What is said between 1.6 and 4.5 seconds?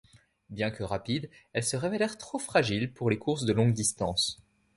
se révélèrent trop fragiles pour les courses de longue distance.